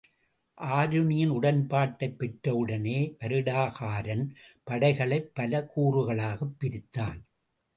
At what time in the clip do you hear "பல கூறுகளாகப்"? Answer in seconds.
5.33-6.55